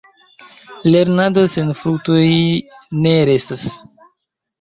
[0.93, 2.23] Lernado sen fruktoj
[3.05, 3.67] ne restas.